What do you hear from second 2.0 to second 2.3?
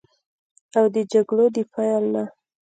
نه